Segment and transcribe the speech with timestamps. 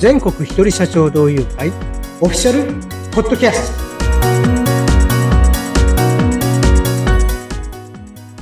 [0.00, 1.68] 全国一人社長同友会
[2.22, 2.72] オフィシャル
[3.10, 3.84] ポッドキャスト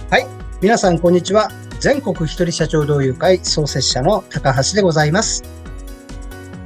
[0.08, 0.26] はい
[0.62, 1.50] 皆さんこんにちは
[1.80, 5.42] 全国一人社長同友会創設者の高橋でございます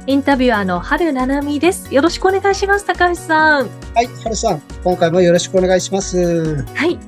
[0.05, 1.91] インタビュアーの春七海です。
[1.91, 3.69] よろしくお願いします、高橋さん。
[3.95, 6.99] はい春さん今回もよろしくお願いしますはい。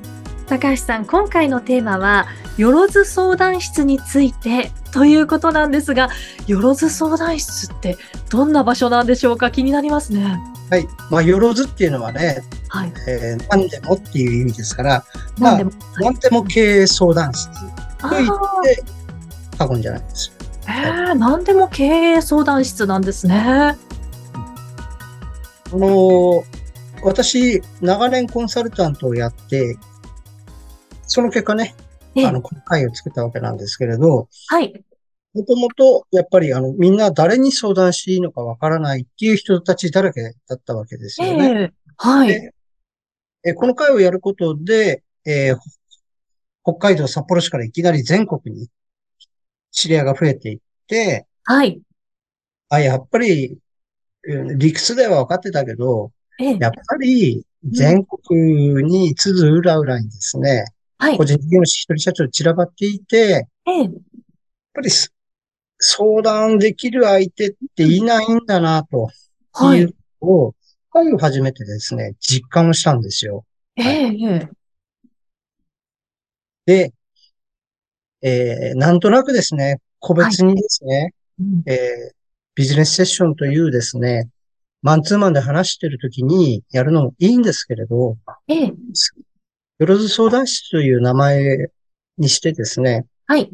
[0.46, 2.26] 高橋さん、今回のテーマは、
[2.56, 6.08] よろず相談室についてということなんですが、
[6.46, 7.98] よろず相談室って
[8.30, 9.50] どんな場所なんでしょうか？
[9.50, 10.40] 気になりますね。
[10.70, 12.92] はいまあよろずっていうのはね、はい。
[13.06, 15.04] えー、何でもっていう意味ですから
[15.38, 15.70] まあなんでも。
[16.00, 17.48] 何でも経営相談室
[18.00, 18.82] あと言っーて
[19.58, 20.32] 過言じゃないです
[20.68, 23.36] えー、なんでも経営相談室なんですね。
[23.36, 23.76] あ
[25.72, 26.42] の、
[27.02, 29.76] 私、長年コンサルタントをやって、
[31.06, 31.76] その結果ね、
[32.16, 34.82] ええあの、この会を作ったわけなんですけれど、はい。
[35.36, 41.62] もともと、やっぱり、あの、みんな誰に相談していいのかわからないっていう人たちだらけだったわけですえよね。
[41.62, 42.28] えはい。
[42.28, 42.52] で
[43.44, 45.56] えこの会をやることで、えー
[46.68, 48.68] 北海道札幌市からいきなり全国に
[49.70, 51.80] 知り合いが増えていって、はい。
[52.68, 53.58] あ、やっぱり、
[54.28, 60.64] うん理屈では分かってたけど、ええやっぱり全国に津々浦々にですね、
[60.98, 61.24] はい個。
[61.24, 63.90] 人事業主一人社長散らばっていて、やっええ
[64.74, 65.12] ぱりす
[65.78, 69.08] 相談できる相手っていないんだな、と
[69.52, 69.80] はい。
[69.80, 70.54] いうのを、
[70.90, 73.44] 会を始めてですね、実感をしたんですよ。
[73.76, 74.50] ええええ。
[76.66, 76.92] で、
[78.22, 81.62] えーなんとなくですね、個別にですね、うん。
[81.66, 82.16] えー
[82.56, 84.30] ビジネスセッションというですね、
[84.80, 88.16] マンツーマンで話してるときにやるのもいいんですけれど、
[88.48, 88.66] ええ。
[88.68, 88.74] よ
[89.80, 91.68] ろず相談室という名前
[92.16, 93.50] にしてですね、はい。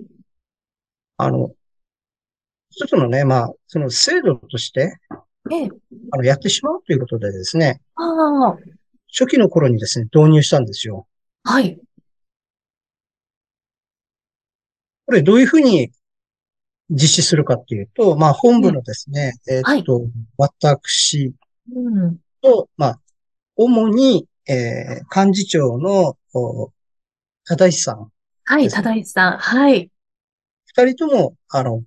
[1.16, 1.50] あの、
[2.72, 4.96] 一つのね、まあ、その制度として、
[5.50, 5.68] ええ
[6.12, 8.02] あの、やってしまうということでですね、あ
[8.48, 8.56] あ、
[9.08, 11.06] 初期の頃にですね、導入したんですよ。
[11.44, 11.78] はい。
[15.06, 15.92] これどういうふうに
[16.88, 20.06] 実施するかっていうと、まあ、本部のですね、えーっと、
[20.38, 21.34] 私
[21.74, 22.18] うん。
[22.40, 23.00] と、まあ、
[23.56, 26.72] 主に、えー幹事長の、お
[27.44, 28.10] 忠石さん、
[28.44, 29.38] はい、ですね忠石さん。
[29.38, 29.90] はい。
[30.66, 31.82] 二人とも、あの、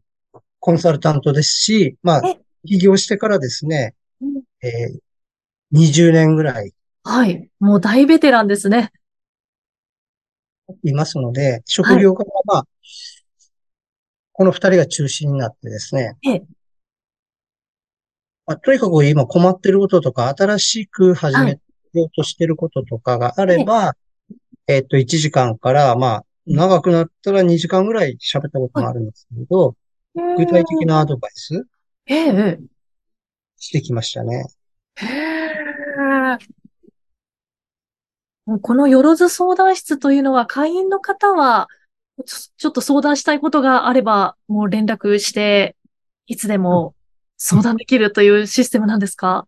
[0.65, 4.99] コンサルタントですし、まあえ、起業してからですねうん、えー
[5.73, 6.73] 20年ぐらい。
[7.03, 7.49] はい。
[7.59, 8.91] もう大ベテランですね。
[10.83, 12.67] いますので、職業からまあ、
[14.31, 16.43] この二人が中心になってですね、ええ。
[18.45, 21.59] まあ、とにかく今困ってることとか、新しく始め
[21.93, 23.95] ようとしてることとかがあれば、
[24.67, 29.75] えっと、1時間から、まあ、長くなったら2時間ぐらい喋ったこともあるんですけど、
[30.15, 31.67] 具体的なアドバイス？
[32.07, 32.59] えええ
[33.57, 34.45] してきましたね。
[35.01, 35.05] え。
[35.05, 36.37] へえ。
[38.45, 41.67] もうこのよろず相談室というのは、会員の方は、
[42.25, 45.75] ちょ、ちょっと相談したいことがあれば、もう連絡して、
[46.27, 46.93] いつでも
[47.37, 49.47] 相談できるというシステムなんですか？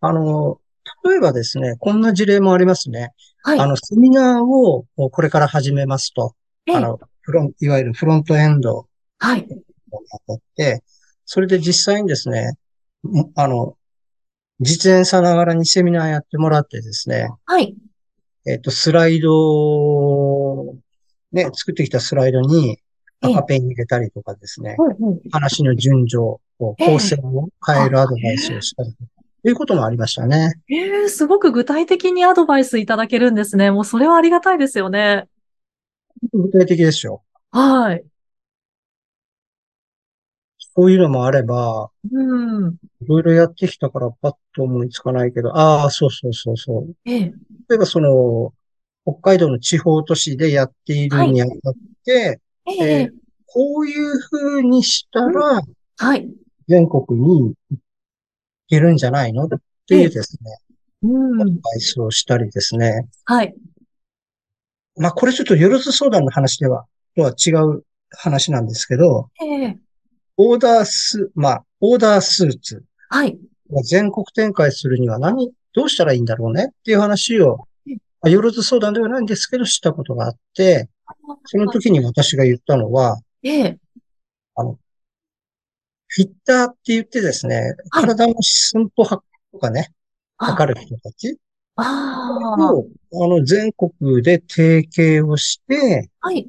[0.00, 0.60] あの、
[1.04, 3.12] 例えばですね、こんな事例もありますね。
[3.42, 3.58] はい。
[3.58, 6.34] あの、セミナーをこれから始めますと、
[6.66, 8.86] ええあの、フロン、いわゆるフロントエンド
[9.18, 9.40] はい。
[9.40, 10.82] って、
[11.24, 12.52] それで実際にですね、
[13.04, 13.76] んあの、
[14.60, 17.74] 実演さながらにセミナーやってもらってですね、はい。
[18.46, 20.76] えっと、スライドを、
[21.32, 22.78] ね、作ってきたスライドに
[23.22, 26.40] ええ赤ペン入れたりとかですね、うんうん話の順序を、
[26.78, 29.10] ええ構成を変えるアドバイスをしたりとか、
[29.42, 30.54] ということもありましたね。
[30.68, 33.70] ええ、すごく具体的にアドバイスいただけるんですね。
[33.70, 35.26] もうそれはありがたいですよね。
[36.32, 37.22] 具体的ですよ。
[37.50, 38.04] はい。
[40.74, 42.74] こういうのもあれば、うん。
[43.00, 46.94] いろいろやってきたからパッと思いつかないけど、ああ、そうそうそうそう。
[47.04, 47.20] ええ。
[47.68, 48.52] 例えばその、
[49.04, 51.74] 北海道の地方都市でやっているにあたっ
[52.04, 53.10] て、えええ。
[53.46, 55.62] こういう風にしたら
[55.98, 56.28] はい。
[56.66, 57.78] 全国に行
[58.68, 59.44] けるんじゃないの？
[59.44, 59.48] っ
[59.86, 60.58] ていうですね、
[61.02, 61.40] うん。
[61.42, 63.06] アドバイスをしたりですね。
[63.26, 63.54] はい。
[64.96, 69.78] まあこれちょっとよろず相談の話では、とは違う話なんですけど、ええ。
[70.36, 73.38] オーダース、まあ、オーダースーツはい。
[73.70, 76.68] を全国展開するには何、どうしたらいいんだろうね？
[76.70, 80.88] っていう話を、うんまあよろず相談ではないんですけど、したことがあって、
[81.44, 83.78] その時に私が言ったのは、ええ。
[84.56, 87.56] フィッターって言ってですね、
[87.90, 89.92] はい体の寸法とかね、
[90.38, 91.36] あ測る人たち
[91.76, 92.72] ああ。
[92.72, 96.48] を、あの、全国で提携をして、はい。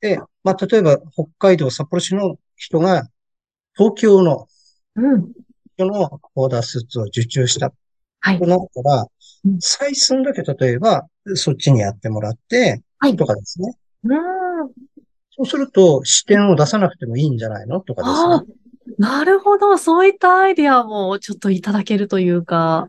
[0.00, 3.08] で、まあ、例えば北海道札幌市の人が、
[3.74, 4.46] 東京の、
[4.94, 5.32] うん。
[5.78, 7.72] のオーダースーツを受注した
[8.20, 8.46] はいと。
[8.46, 9.06] なったら
[9.46, 13.16] うん、採寸だけ例えば、そっちにやってもらって、はい。
[13.16, 13.72] とかですね。
[14.04, 14.18] うん。
[15.34, 17.80] そうすると、視点を出さなくてもいいんじゃないの？
[17.80, 18.46] とかですああね。、
[18.98, 19.78] なるほど。
[19.78, 22.88] そういったアイデアもちょっといただけるというか。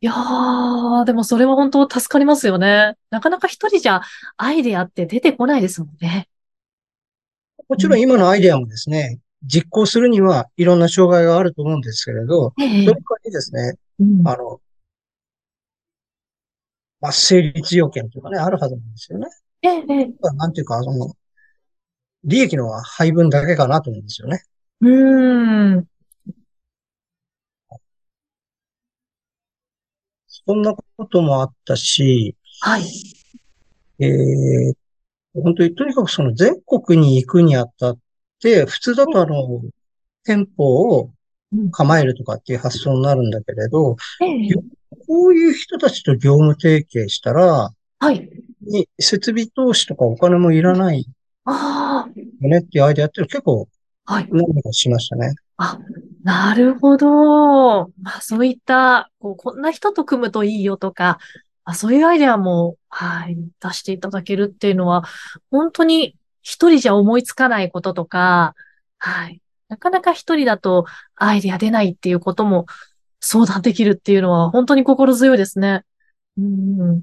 [0.00, 2.94] いやー、でもそれは本当助かりますよね。
[3.10, 4.00] なかなか一人じゃ
[4.38, 6.28] アイデアって出てこないですもんね。
[7.68, 14.60] もちろん今のアイデアもですね、実行するにはいろんな障害があると思うんですけれど、ええどれかにですね、うんあの、
[17.00, 19.26] まあ、成立要件というかね、あるはずなんですよね。
[19.62, 21.14] ええええなんていうか、その、
[22.24, 24.42] 利益の配分だけかなと思うんですよね。
[24.80, 25.86] うーん。
[30.26, 32.84] そんなこともあったし、はい。
[33.98, 34.74] えー、
[35.42, 37.98] 本当に、とにかくその全国に行くにあたっ
[38.40, 39.62] て、普通だとあの、
[40.24, 40.64] 店舗
[40.98, 41.10] を
[41.52, 44.54] うん構えるとかっていう発想になるんだけれど、ええ
[45.06, 48.28] こういう人たちと業務提携したら、はい。
[48.62, 51.06] に設備投資とかお金もいらない
[51.44, 52.08] あ
[52.40, 53.68] よねっていうアイデアって結構
[54.06, 54.28] あ、はい。
[54.30, 55.34] 何かしましたね。
[55.56, 55.78] あ、
[56.22, 57.86] なるほど。
[58.02, 61.18] まあ、そういった、こう、こんな人と組むといいよとか、
[61.66, 65.04] あ、そういうアイデアも、はい、出していただけるっていうのは、
[65.50, 68.54] 本当に一人じゃ思いつかないこととか、
[68.98, 69.42] はい。
[69.68, 70.86] なかなか一人だと
[71.16, 72.66] アイデア出ないっていうことも
[73.18, 75.82] 相談できるっていうのは本当に心強いですね。
[76.38, 77.02] うん。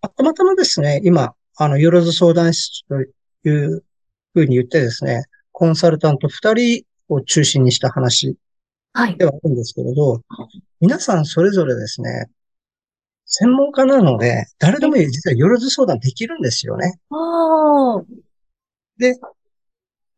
[0.00, 3.06] あたまたまですね、今、あの、よろず相談室とい
[3.50, 3.84] う
[4.32, 8.38] ふうに言ってですね、コンサルタント二人を中心にした話
[8.94, 9.16] はい。
[9.18, 10.22] ではあるんですけれど、
[10.80, 12.30] 皆さんそれぞれですね、
[13.28, 16.98] 専門家なので、誰でも実はよろず相談できるんですよね。
[17.10, 18.02] ああ、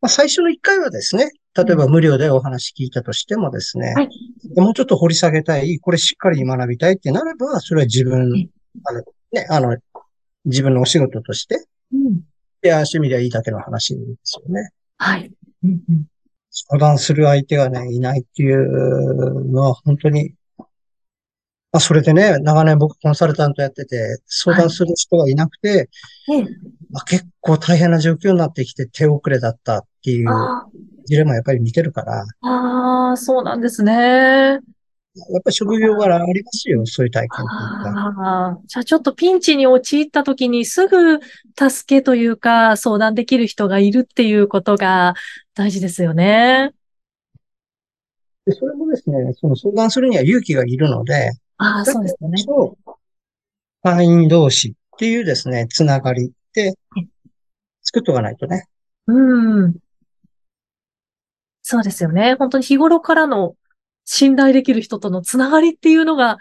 [0.01, 4.09] まあ、最初の一回はですね、例えば無料でお話聞いたとしてもですね、はい
[4.55, 8.49] でもうちょっと掘り下げたい、これしっかり学びたいってなれば、それは自分はい、
[8.85, 9.77] あの、ね、あの、
[10.45, 12.13] 自分のお仕事として、うん。
[12.13, 12.23] い
[12.63, 14.71] や、趣味ではいいだけの話ですよね。
[14.97, 15.31] はい。
[15.63, 16.05] うんうん
[16.51, 20.33] 相談する相手がね、いないっていうのは本当に、
[21.73, 25.89] まあ、それでね、長年僕コンサルタントやってて、相談する人がいなくて、
[26.29, 26.43] ええ
[26.91, 30.67] まあ、結構大変な状況になってきて手遅れだったっていうあ
[31.05, 33.93] ジレンマやっぱり見てるから、あ、ああ、そうなんですね。
[33.93, 37.45] やっぱり職業柄ありますよ、そういう体験。
[37.45, 41.19] ああ、じゃあちょっとピンチに陥った時にすぐ
[41.57, 45.15] 助けというか相談できる人がいるっていうことが
[45.53, 46.73] 大事ですよね。
[48.45, 51.31] で、それもですね、その相談するには勇気がいるので、
[51.61, 52.37] ああ、そうですよね。
[52.41, 52.91] そう
[53.83, 57.07] 会員同士っていうですね、つながりってはい
[57.83, 58.67] 作っとかないとね。
[59.07, 59.75] うん。
[61.63, 62.35] そうですよね。
[62.35, 63.55] 本当に日頃からの
[64.05, 66.37] 信頼できる人とのつながりっていうのが、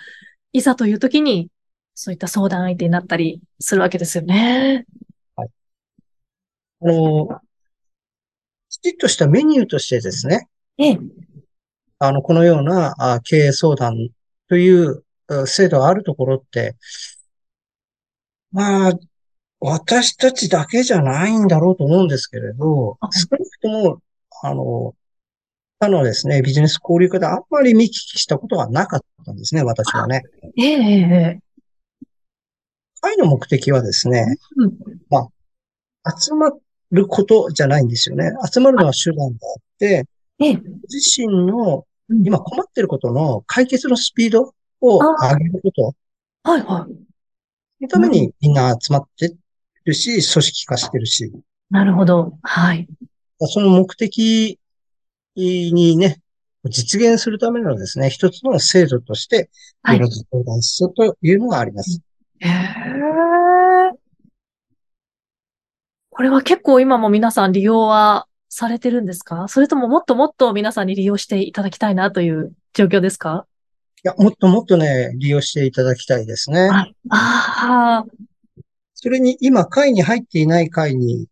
[0.53, 1.49] いざという時に
[1.95, 4.87] そういった相談相手になったりするわけですよね。
[5.37, 5.43] あ
[6.83, 7.41] の、
[8.69, 10.99] きちっとしたメニューとしてですね、ええ、
[11.99, 14.09] あの、このようなあ経営相談
[14.49, 15.03] というあ
[15.47, 16.77] 制度があるところって、
[18.53, 18.93] まあ、
[19.61, 23.99] 私たちだけじゃないんだろうと思うんですけれどあ、少なくとも、
[24.43, 24.94] あの、
[25.78, 30.23] 他のですね、ビジネス交流会であんまり見聞きしたことはなかったんですね、私はね。
[30.59, 31.40] ええ、ええ、
[33.00, 34.73] 会の目的はですね、うん。
[36.19, 36.50] 集ま
[36.90, 38.31] ることじゃないんですよね。
[38.52, 40.05] 集まるのは手段であって、
[40.38, 40.55] ええ、
[40.88, 42.26] 自身のうん。
[42.26, 45.95] 今困ってることの解決のスピードを上げること
[46.43, 47.83] はいはい。
[47.83, 49.35] のためにみんな集まって
[49.85, 51.33] るし、組織化してるし、
[51.71, 52.39] なるほど。
[52.43, 52.89] はい。
[53.41, 54.59] その目的
[55.37, 56.21] にね、
[56.65, 59.49] 実現するためのですね、一つの制度として、
[59.83, 62.03] はいよろず相談室というのがあります。
[62.41, 62.51] へえ。
[66.11, 69.49] これは結構今も皆さん利用はされてるんですか？
[69.49, 73.47] それとももっともっと皆さんに利用していただきたいなという状況ですか？
[73.47, 73.50] い
[74.02, 76.69] や、もっともっとね、利用していただきたいですね。
[76.69, 76.97] はい。
[77.11, 78.07] ああ、
[78.95, 81.26] それに今、会に入っていない会に、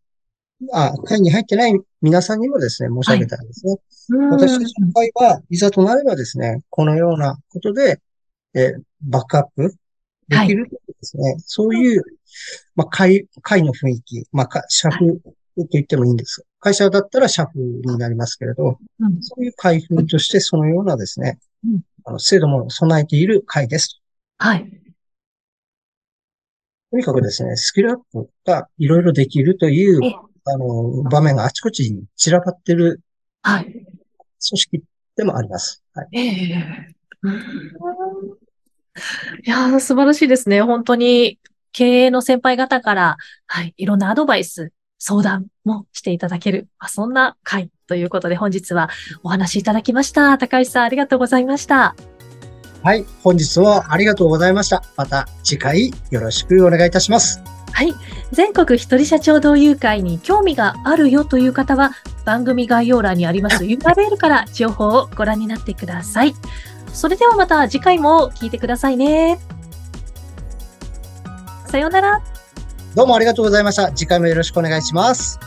[0.72, 3.76] あ、会に入ってない皆さんにもですね、申し上げたいですね。
[4.10, 4.30] うん。
[4.30, 8.00] 私たちの会はいざとなればですね、このようなことで、
[8.54, 9.74] えーバックアップ
[10.28, 12.02] できるというですね、そういう、
[12.74, 15.34] まあ、会、会の雰囲気、まあ、か社風と
[15.70, 16.44] 言ってもいいんです。
[16.60, 24.00] 会社だったら社風になりますけれど、うんそういう会風としてそのようなですね、うんあの制度も備えている会です。
[24.38, 24.70] はい。
[26.90, 33.02] とにかくですね、スキルアップがいろいろできるというえ、あの、場面があちこちに散らばってる
[33.42, 33.64] はい。
[33.64, 33.84] 組
[34.40, 34.82] 織
[35.16, 35.84] でもあります。
[35.92, 36.08] はい。
[36.12, 36.98] ええ
[39.44, 40.62] いやー、素晴らしいですね。
[40.62, 41.38] 本当に、
[41.72, 48.90] 経営の先輩方から、はい、いろんなアドバイス、相談もしていただける、まあ、そんな回ということで本日は
[49.24, 50.36] お話しいただきました。
[50.38, 51.96] 高橋さん、ありがとうございました。
[52.82, 53.04] はい。
[53.24, 54.84] 本日はありがとうございました。
[54.96, 57.42] また次回よろしくお願いいたします。
[57.72, 57.94] はい。
[58.30, 61.92] 全国一人社長同友会に興味があるよという方は、
[62.24, 66.34] 番組概要欄にあります URL から情報をご覧になってください。
[66.92, 69.38] それではまた次回も聞いてくださいね。
[71.66, 72.22] さようなら。
[72.94, 73.92] どうもありがとうございました。
[73.92, 75.38] 次回もよろしくお願いします。